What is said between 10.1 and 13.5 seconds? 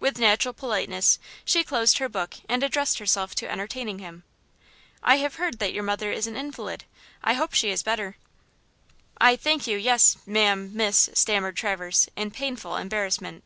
ma'am–miss," stammered Traverse, in painful embarrassment.